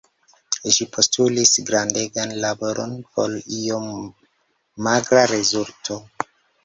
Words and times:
Ĝi 0.75 0.85
postulis 0.95 1.51
grandegan 1.67 2.33
laboron 2.45 2.95
por 3.19 3.37
iom 3.59 3.87
magra 4.89 5.27
rezulto. 5.35 6.01